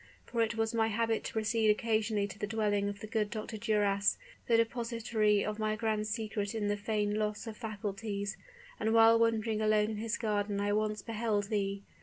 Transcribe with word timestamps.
For 0.25 0.41
it 0.41 0.55
was 0.55 0.73
my 0.73 0.87
habit 0.87 1.23
to 1.25 1.33
proceed 1.33 1.69
occasionally 1.69 2.25
to 2.29 2.39
the 2.39 2.47
dwelling 2.47 2.89
of 2.89 3.01
the 3.01 3.05
good 3.05 3.29
Dr. 3.29 3.55
Duras, 3.57 4.17
the 4.47 4.57
depositary 4.57 5.45
of 5.45 5.59
my 5.59 5.75
grand 5.75 6.07
secret 6.07 6.55
of 6.55 6.67
the 6.67 6.75
feigned 6.75 7.19
loss 7.19 7.45
of 7.45 7.55
faculties; 7.55 8.35
and 8.79 8.95
while 8.95 9.19
wandering 9.19 9.61
alone 9.61 9.91
in 9.91 9.97
his 9.97 10.17
garden 10.17 10.59
I 10.59 10.73
once 10.73 11.03
beheld 11.03 11.49
thee! 11.49 11.83